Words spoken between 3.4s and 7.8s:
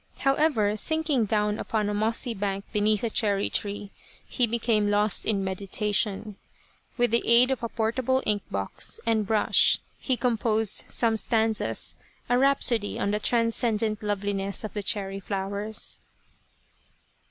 tree, he became lost in meditation. With the aid of a